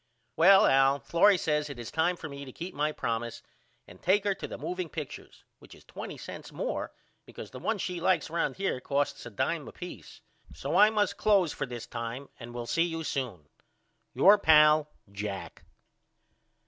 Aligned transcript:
Well 0.35 0.65
Al 0.65 0.99
Florrie 0.99 1.37
says 1.37 1.69
it 1.69 1.77
is 1.77 1.91
time 1.91 2.15
for 2.15 2.27
me 2.27 2.43
to 2.43 2.51
keep 2.51 2.73
my 2.73 2.91
promise 2.91 3.43
and 3.87 4.01
take 4.01 4.23
her 4.23 4.33
to 4.33 4.47
the 4.47 4.57
moveing 4.57 4.89
pictures 4.91 5.43
which 5.59 5.75
is 5.75 5.83
$0.20 5.85 6.51
more 6.53 6.91
because 7.23 7.51
the 7.51 7.59
one 7.59 7.77
she 7.77 8.01
likes 8.01 8.27
round 8.31 8.55
here 8.55 8.81
costs 8.81 9.27
a 9.27 9.29
dime 9.29 9.67
apeace. 9.67 10.21
So 10.55 10.75
I 10.75 10.89
must 10.89 11.17
close 11.17 11.53
for 11.53 11.67
this 11.67 11.85
time 11.85 12.29
and 12.39 12.51
will 12.51 12.65
see 12.65 12.81
you 12.85 13.03
soon. 13.03 13.47
Your 14.15 14.39
pal, 14.39 14.89
JACK. 15.11 15.65